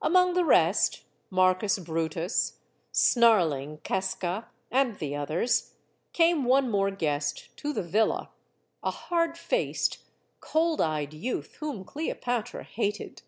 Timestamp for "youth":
11.12-11.56